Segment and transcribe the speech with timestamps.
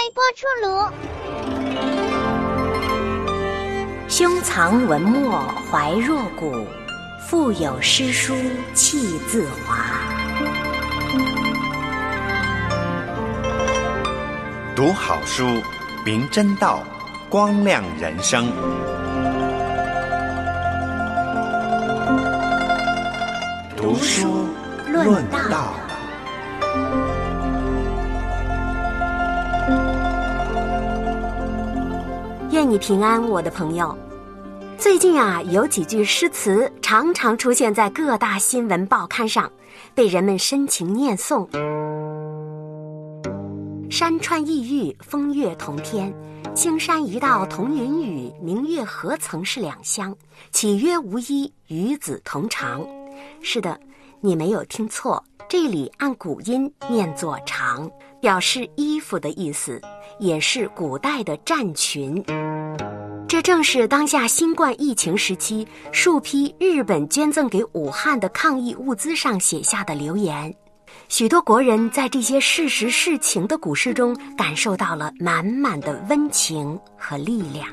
[0.00, 0.66] 微波出炉。
[4.08, 6.66] 胸藏文墨怀若谷，
[7.28, 8.34] 腹有诗书
[8.72, 9.76] 气自华。
[14.74, 15.44] 读好书，
[16.02, 16.82] 明真道，
[17.28, 18.50] 光亮人生。
[23.76, 24.48] 读书
[24.86, 25.74] 论道。
[32.70, 33.98] 你平安，我的朋友。
[34.78, 39.50] 最近啊，有几句诗词常常出现在各大新闻报刊上，
[39.92, 41.48] 被人们深情念诵。
[43.90, 46.12] 山川异域，风月同天；
[46.54, 50.16] 青山一道同云雨，明月何曾是两乡？
[50.52, 52.86] 岂曰无衣，与子同裳。
[53.42, 53.80] 是的，
[54.22, 59.80] 你没有听错，这里按古音念作“裳”，表示衣服的意思，
[60.18, 62.22] 也是古代的战裙。
[63.26, 70.54] 这正是当下新冠疫情时期，数批日本捐赠给武汉的抗疫物资上写下的留言。
[71.08, 77.66] 许多国人在这些事实事情的古诗中，感受到了满满的温情和力量。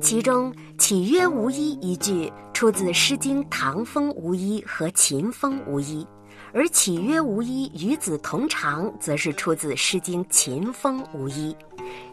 [0.00, 6.04] 其中“岂曰无衣”一句出自《诗经·唐风无衣》和《秦风无衣》，
[6.52, 11.56] 而“岂曰无衣，与子同裳”则是出自《诗经·秦风无衣》。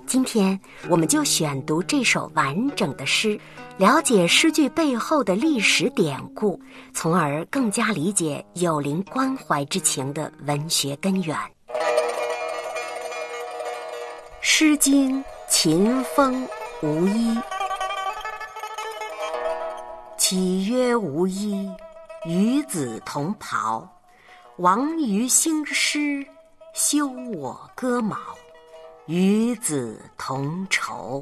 [0.05, 0.59] 今天，
[0.89, 3.39] 我们就选读这首完整的诗，
[3.77, 6.59] 了解诗句背后的历史典故，
[6.93, 11.35] 从而更加理解有灵关怀之情的文学根源。
[14.41, 16.47] 《诗经·秦风
[16.81, 17.35] 无衣》：
[20.33, 21.69] 岂曰无衣，
[22.23, 23.85] 与子同袍。
[24.59, 26.25] 王于兴师，
[26.73, 28.15] 修我戈矛。
[29.07, 31.21] 与子同仇。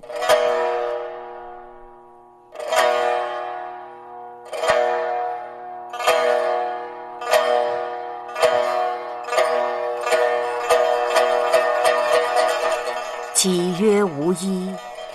[13.34, 14.72] 岂曰无衣，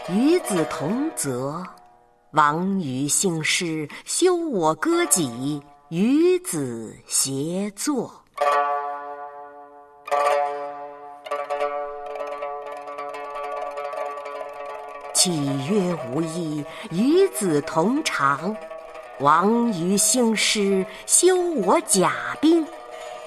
[0.08, 1.64] 与子同泽。
[2.34, 8.12] 王于兴师，修我戈戟，与子偕作。
[15.14, 18.52] 岂曰无衣，与子同裳。
[19.20, 22.66] 王于兴师，修我甲兵，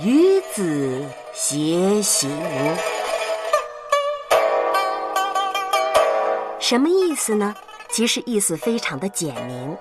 [0.02, 1.02] 与子
[1.34, 2.30] 偕行。
[6.60, 7.56] 什么意思呢？
[7.90, 9.78] 其实意思非常的简明。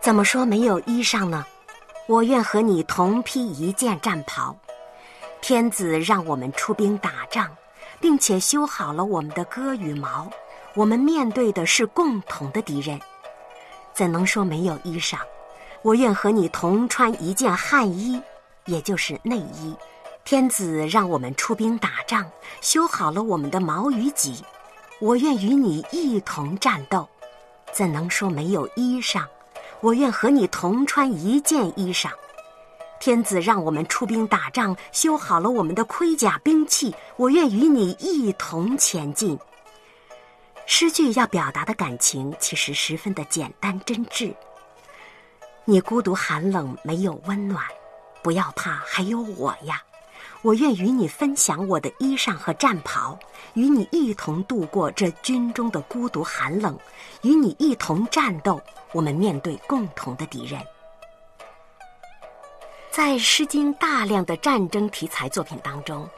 [0.00, 1.44] 怎么说没有衣裳呢？
[2.06, 4.56] 我愿和你同披一件战袍。
[5.42, 7.50] 天子让我们出兵打仗，
[8.00, 10.30] 并且修好了我们的戈与矛。
[10.74, 13.00] 我们面对的是共同的敌人，
[13.94, 15.18] 怎能说没有衣裳？
[15.82, 18.20] 我愿和你同穿一件汗衣，
[18.64, 19.74] 也就是内衣。
[20.24, 22.28] 天子让我们出兵打仗，
[22.60, 24.44] 修好了我们的矛与戟，
[24.98, 27.06] 我愿与你一同战斗，
[27.70, 29.22] 怎能说没有衣裳？
[29.80, 32.10] 我愿和你同穿一件衣裳。
[32.98, 39.38] 天子让我们出兵打仗，修好了我们的盔甲兵器，我愿与你一同前进。
[40.64, 44.34] 诗句要表达的感情其实十分的简单真挚。
[45.66, 47.62] 你孤独寒冷，没有温暖，
[48.22, 49.82] 不要怕，还有我呀！
[50.42, 53.18] 我愿与你分享我的衣裳和战袍，
[53.54, 56.78] 与你一同度过这军中的孤独寒冷，
[57.22, 58.60] 与你一同战斗。
[58.92, 60.60] 我们面对共同的敌人。
[62.90, 66.04] 在《诗经》大量的战争题材作品当中，《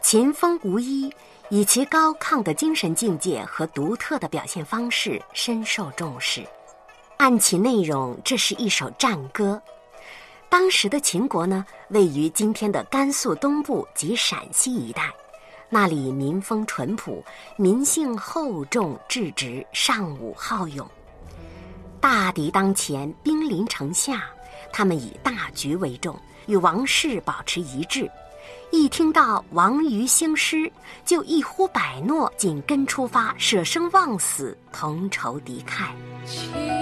[0.00, 1.10] 秦风无衣》。
[1.48, 6.42] 以其高亢的精神境界和独特的表现方式深受重视。
[7.18, 9.60] 按其内容，这是一首战歌。
[10.52, 15.10] 当时的秦国呢，位于今天的甘肃东部及陕西一带，
[15.70, 17.24] 那里民风淳朴，
[17.56, 20.86] 民性厚重质直，尚武好勇。
[22.02, 24.24] 大敌当前，兵临城下，
[24.70, 26.14] 他们以大局为重，
[26.44, 28.06] 与王室保持一致。
[28.70, 30.70] 一听到王于兴师，
[31.02, 36.81] 就一呼百诺，紧跟出发，舍生忘死，同仇敌忾。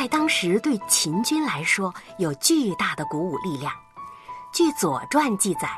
[0.00, 3.70] 在当时对秦军来说有巨大的鼓舞力量。
[4.50, 5.68] 据《左传》记载，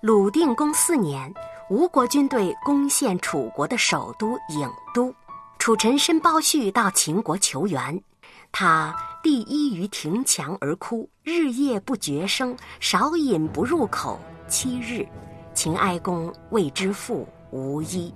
[0.00, 1.30] 鲁定公四年，
[1.68, 5.14] 吴国军队攻陷楚国的首都郢都，
[5.58, 8.02] 楚臣申包胥到秦国求援，
[8.50, 14.18] 他第一于庭墙而哭，日夜不绝声，少饮不入口
[14.48, 15.06] 七日。
[15.52, 18.10] 秦哀公谓之父无衣，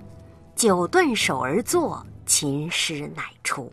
[0.55, 3.71] 久顿首而坐，秦师乃出。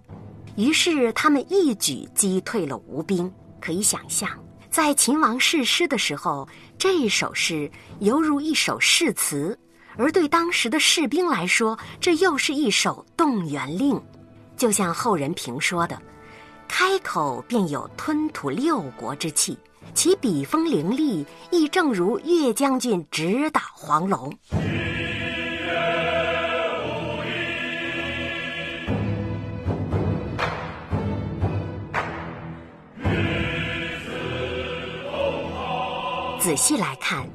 [0.57, 3.33] 于是他们一举击退了吴兵。
[3.61, 4.29] 可以想象，
[4.71, 7.71] 在秦王誓师的时候，这首诗
[8.01, 9.57] 犹如一首誓词；
[9.97, 14.01] 而对当时的士兵来说，这又是一首动员令。
[14.57, 15.97] 就像后人评说的
[16.67, 19.57] ：“开口便有吞吐六国之气，
[19.95, 24.33] 其笔锋凌厉，亦正如岳将军直捣黄龙。”
[36.53, 37.27] 仔细来看，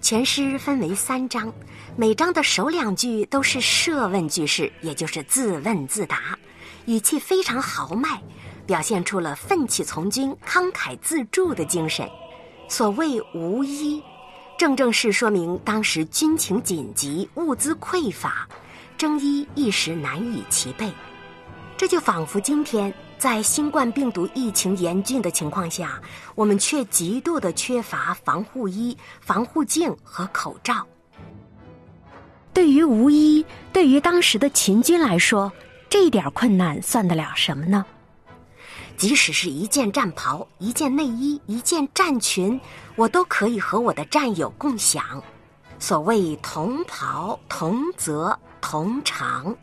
[0.00, 1.52] 全诗分为三章，
[1.94, 6.38] 每章的首两句都是设问句式，也就是自问自答，
[6.86, 8.18] 语气非常豪迈，
[8.64, 12.08] 表现出了奋起从军、慷慨自助的精神。
[12.66, 14.02] 所谓“无衣”，
[14.56, 18.48] 正正是说明当时军情紧急、物资匮乏，
[18.96, 20.90] 征衣一时难以齐备。
[21.76, 22.90] 这就仿佛今天。
[23.22, 26.02] 在新冠病毒疫情严峻的情况下，
[26.34, 30.84] 我们却极度的缺乏防护衣、防护镜和口罩。
[32.52, 35.52] 对于无衣，对于当时的秦军来说，
[35.88, 37.86] 这点困难算得了什么呢？
[38.96, 42.60] 即使是一件战袍、一件内衣、一件战裙，
[42.96, 45.22] 我都可以和我的战友共享。
[45.78, 49.56] 所谓同袍、同泽、同长。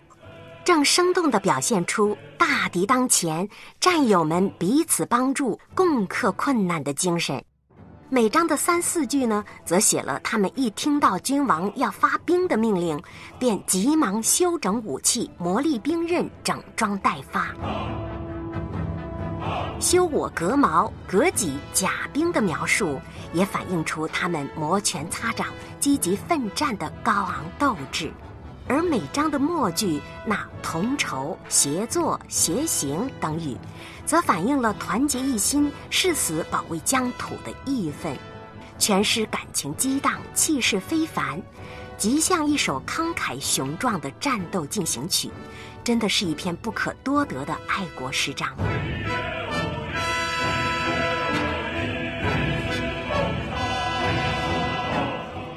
[0.69, 3.49] 正生动地表现出大敌当前，
[3.79, 7.43] 战友们彼此帮助、共克困难的精神。
[8.07, 13.01] 每章的三四句呢，则写了他们一听到君王要发兵的命令，
[13.39, 17.47] 便急忙修整武器、磨砺兵刃、整装待发。
[19.79, 23.01] 修我革矛、革戟、甲兵的描述，
[23.33, 25.47] 也反映出他们摩拳擦掌、
[25.79, 28.11] 积极奋战的高昂斗志。
[28.69, 33.57] 而每章的末句那同仇、协作、协行等语，
[34.05, 38.15] 则反映了团结一心、誓死保卫疆土的义愤。
[38.77, 41.41] 全诗感情激荡，气势非凡，
[41.97, 45.31] 极像一首慷慨雄壮的战斗进行曲，
[45.83, 48.55] 真的是一篇不可多得的爱国诗章。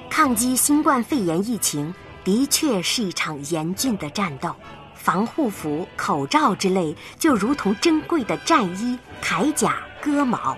[0.08, 1.94] 抗击新冠肺炎疫情。
[2.24, 4.54] 的确是一场严峻的战斗，
[4.94, 10.56] 防护服、口罩之类就如同珍贵的战衣、铠甲、戈矛，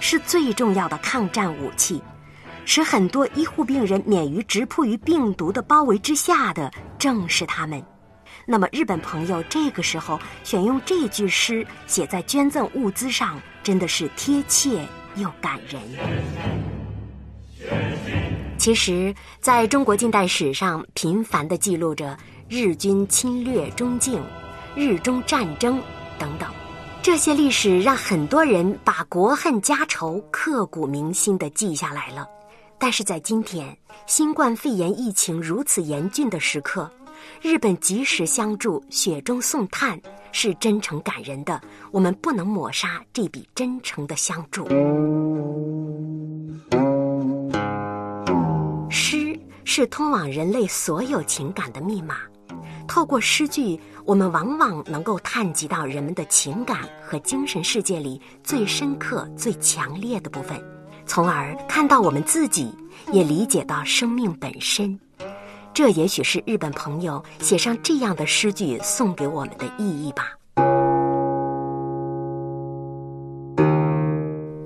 [0.00, 2.02] 是最重要的抗战武器，
[2.64, 7.82] 使很多医护病人免于直扑于病毒的包围之下的正是他们。
[8.44, 16.75] 那么，日本朋友这个时候选用这句诗写在捐赠物资上，真的是贴切又感人。
[18.66, 22.18] 其实，在中国近代史上，频繁地记录着
[22.48, 24.20] 日军侵略中境、
[24.74, 25.80] 日中战争
[26.18, 26.52] 等等，
[27.00, 32.26] 这些历史让很多人把国恨家仇刻骨铭心地记下来了。
[32.76, 36.90] 但是在今天，新冠肺炎疫情如此严峻的时刻，
[37.40, 39.96] 日本及时相助、雪中送炭，
[40.32, 41.62] 是真诚感人的。
[41.92, 44.66] 我们不能抹杀这笔真诚的相助。
[49.76, 52.16] 是通往人类所有情感的密码。
[52.88, 60.58] 透过诗句，我们往往能够探及到人们的情感和精神世界里最深刻、最强烈的部分，
[61.04, 62.74] 从而看到我们自己，
[63.12, 64.98] 也理解到生命本身。
[65.74, 70.30] 这也许是日本朋友写上这样的诗句送给我们的意义吧。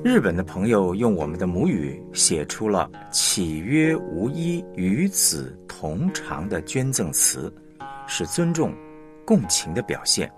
[0.02, 7.52] 日本的朋友用我们的母语写出了“岂曰无衣，与子同长”的捐赠词，
[8.06, 8.74] 是尊重、
[9.26, 10.30] 共情的表现。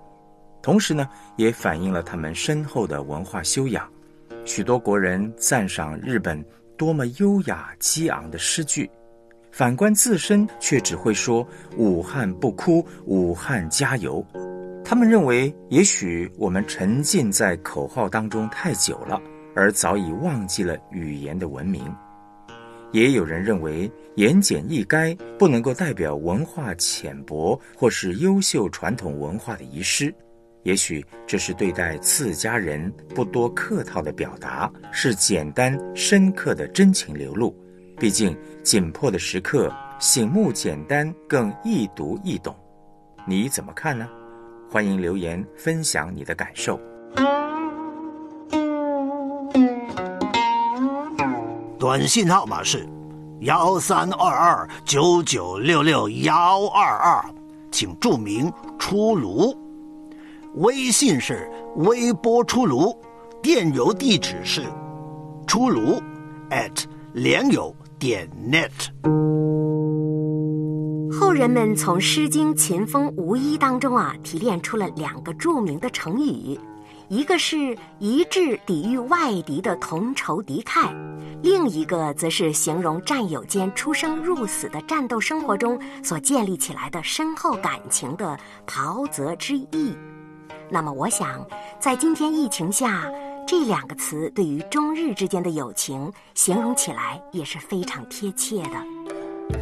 [0.63, 3.89] 同时呢，也反映了他们深厚的文化修养。
[4.45, 6.45] 许多国人赞赏日本
[6.77, 8.91] 多么优雅激昂的诗句，
[9.53, 11.47] 反观自身却只会说
[11.79, 14.27] “武汉不哭，武汉加油”。
[14.85, 19.23] 他们认为，也许我们沉浸在口号当中太久了。
[19.55, 21.83] 而早已忘记了语言的文明，
[22.93, 30.15] 也有人认为言简意赅不能够代表文化浅薄或是优秀传统文化的遗失。
[30.63, 37.53] 也许这是对待次家人不多客套的表达，是简单深刻的真情流露。
[37.99, 42.55] 毕竟紧迫的时刻，醒目简单更易读易懂。
[43.27, 44.09] 你怎么看呢？
[44.71, 46.81] 欢迎留言分享你的感受。
[51.83, 52.89] 短信号码是
[53.41, 57.25] 幺三二二九九六六幺二二，
[57.73, 58.49] 请注明
[58.79, 59.53] “出炉”。
[60.63, 62.97] 微信是微波出炉，
[63.43, 64.63] 电邮地址是
[65.45, 66.01] 出炉
[66.51, 66.85] at
[67.15, 68.71] 联友点 net。
[71.13, 76.57] 后人们从《诗经·秦风·无衣》当中啊提炼出了两个著名的成语，
[77.09, 80.89] 一个是一致抵御外敌的同仇敌忾，
[81.43, 89.97] 另一个则是形容战友间出生入死的战斗生活中所建立起来的深厚感情的袍泽之意。
[90.71, 91.45] 那么，我想，
[91.81, 93.11] 在今天疫情下，
[93.45, 99.59] 这两个词对于中日之间的友情形容起来也是非常贴切的。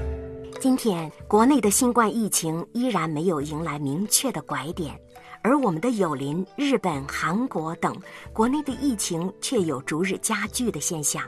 [0.60, 4.94] 今天，国内的新冠疫情依然没有迎来明确的拐点，
[5.42, 7.96] 而我们的友邻日本、韩国等
[8.34, 11.22] 国内的疫情却有逐日加剧的现象。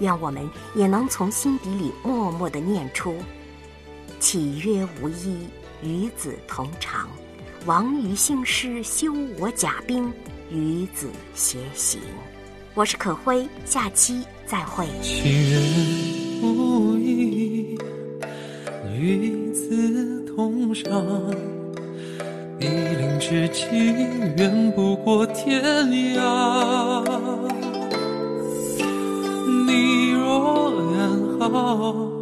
[0.00, 3.14] 愿我们也能从心底里默默的念出
[4.18, 5.36] ：“岂曰无衣，
[5.82, 7.06] 与子同裳。”
[7.66, 10.12] 王于兴师，修我甲兵，
[10.50, 12.00] 与子偕行。
[12.74, 14.86] 我是可辉，下期再会。
[15.00, 15.62] 情人
[16.42, 17.78] 无义，
[18.92, 21.34] 与子同裳。
[22.60, 23.64] 一林之计，
[24.36, 25.62] 远不过天
[26.16, 27.33] 涯。
[31.54, 32.13] 你若安好。